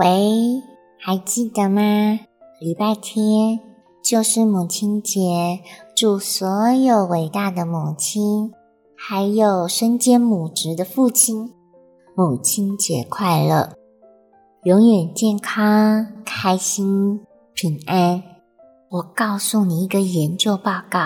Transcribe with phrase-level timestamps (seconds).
[0.00, 0.62] 喂，
[0.98, 1.82] 还记得吗？
[2.58, 3.60] 礼拜天
[4.02, 5.60] 就是母亲节，
[5.94, 8.50] 祝所有伟大的母亲，
[8.96, 11.52] 还有身兼母职的父亲，
[12.16, 13.74] 母亲节快乐，
[14.62, 17.20] 永远健康、开心、
[17.52, 18.22] 平安。
[18.88, 20.98] 我告诉你一个研究报告：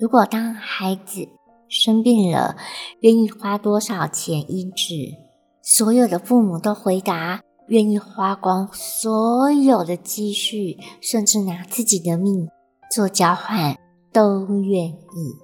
[0.00, 1.28] 如果当孩子
[1.68, 2.56] 生病了，
[3.02, 5.14] 愿意花多少钱医治？
[5.62, 7.42] 所有的父母都回答。
[7.70, 12.48] 愿意花光所有的积蓄，甚至拿自己的命
[12.90, 13.78] 做交换，
[14.12, 15.36] 都愿意。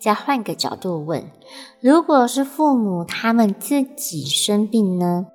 [0.00, 1.30] 再换个角度问：
[1.80, 5.26] 如果是父母他们自己生病呢？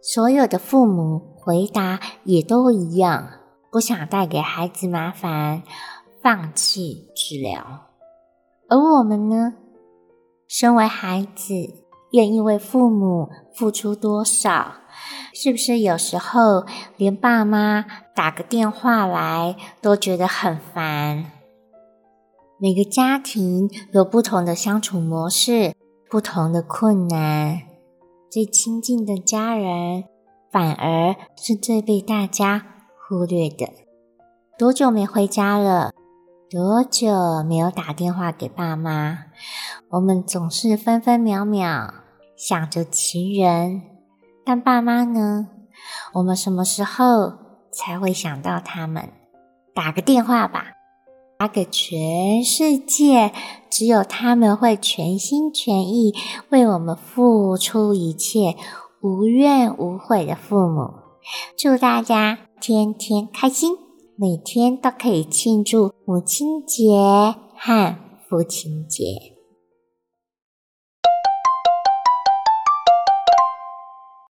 [0.00, 3.28] 所有的父母回答也都一样，
[3.70, 5.62] 不想带给孩子麻烦，
[6.22, 7.62] 放弃治疗。
[8.68, 9.52] 而我们呢？
[10.48, 11.54] 身为孩子，
[12.12, 14.74] 愿意为父母付出多少？
[15.34, 21.32] 是不是有时候连爸妈打个电话来都觉得很烦？
[22.60, 25.74] 每个家庭有不同的相处模式，
[26.10, 27.62] 不同的困难。
[28.30, 30.04] 最亲近的家人，
[30.50, 32.62] 反而是最被大家
[33.08, 33.68] 忽略的。
[34.58, 35.92] 多久没回家了？
[36.50, 39.24] 多久没有打电话给爸妈？
[39.92, 41.92] 我们总是分分秒秒
[42.34, 43.82] 想着情人。
[44.42, 45.48] 但爸妈呢？
[46.14, 47.34] 我们什么时候
[47.70, 49.10] 才会想到他们？
[49.74, 50.64] 打个电话吧，
[51.38, 53.32] 打给全世界
[53.68, 56.14] 只有他们会全心全意
[56.48, 58.56] 为我们付出一切、
[59.02, 60.90] 无怨无悔的父母。
[61.54, 63.76] 祝大家天天开心，
[64.16, 67.94] 每天都可以庆祝母亲节和
[68.26, 69.31] 父亲节。